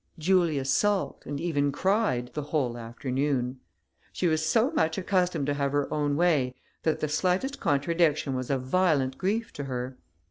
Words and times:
Julia 0.17 0.65
sulked, 0.65 1.27
and 1.27 1.39
even 1.39 1.71
cried, 1.71 2.31
the 2.33 2.41
whole 2.41 2.75
afternoon. 2.75 3.59
She 4.11 4.25
was 4.25 4.43
so 4.43 4.71
much 4.71 4.97
accustomed 4.97 5.45
to 5.45 5.53
have 5.53 5.73
her 5.73 5.93
own 5.93 6.15
way, 6.15 6.55
that 6.81 7.01
the 7.01 7.07
slightest 7.07 7.59
contradiction 7.59 8.33
was 8.33 8.49
a 8.49 8.57
violent 8.57 9.19
grief 9.19 9.53
to 9.53 9.65
her. 9.65 9.99